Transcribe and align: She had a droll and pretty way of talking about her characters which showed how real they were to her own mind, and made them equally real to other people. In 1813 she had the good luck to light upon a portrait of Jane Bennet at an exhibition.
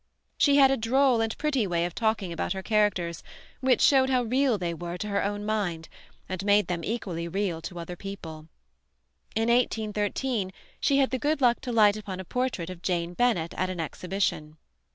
She 0.35 0.55
had 0.55 0.71
a 0.71 0.77
droll 0.77 1.21
and 1.21 1.37
pretty 1.37 1.67
way 1.67 1.85
of 1.85 1.93
talking 1.93 2.33
about 2.33 2.53
her 2.53 2.63
characters 2.63 3.21
which 3.59 3.81
showed 3.81 4.09
how 4.09 4.23
real 4.23 4.57
they 4.57 4.73
were 4.73 4.97
to 4.97 5.07
her 5.09 5.23
own 5.23 5.45
mind, 5.45 5.89
and 6.27 6.43
made 6.43 6.65
them 6.65 6.83
equally 6.83 7.27
real 7.27 7.61
to 7.61 7.77
other 7.77 7.95
people. 7.95 8.47
In 9.35 9.47
1813 9.49 10.51
she 10.79 10.97
had 10.97 11.11
the 11.11 11.19
good 11.19 11.39
luck 11.39 11.61
to 11.61 11.71
light 11.71 11.97
upon 11.97 12.19
a 12.19 12.25
portrait 12.25 12.71
of 12.71 12.81
Jane 12.81 13.13
Bennet 13.13 13.53
at 13.53 13.69
an 13.69 13.79
exhibition. 13.79 14.57